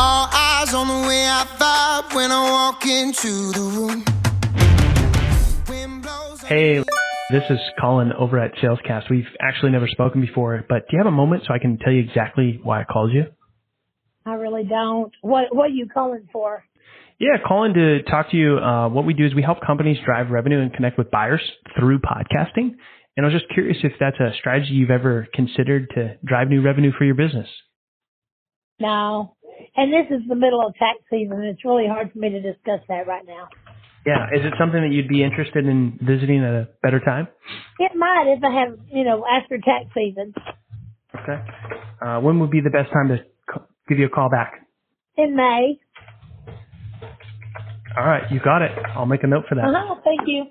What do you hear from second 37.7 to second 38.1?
It